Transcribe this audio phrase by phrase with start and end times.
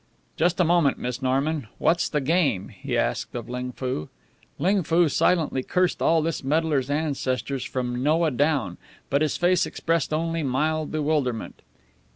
[0.35, 1.67] "Just a moment, Miss Norman.
[1.77, 4.09] What's the game?" he asked of Ling Foo.
[4.57, 8.79] Ling Foo silently cursed all this meddler's ancestors from Noah down,
[9.11, 11.61] but his face expressed only mild bewilderment.